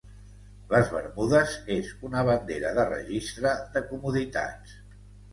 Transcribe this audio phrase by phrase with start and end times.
[0.69, 4.73] Les Bermudes es una bandera de registre de comoditats.